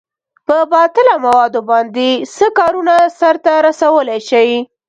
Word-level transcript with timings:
په 0.47 0.57
باطله 0.73 1.13
موادو 1.25 1.61
باندې 1.69 2.09
څه 2.35 2.45
کارونه 2.59 2.95
سرته 3.19 3.53
رسولئ 3.67 4.19
شئ؟ 4.29 4.49